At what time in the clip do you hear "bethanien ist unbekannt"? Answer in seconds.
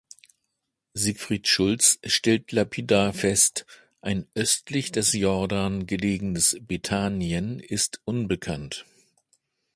6.59-8.83